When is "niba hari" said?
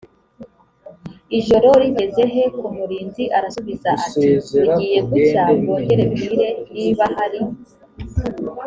6.75-7.41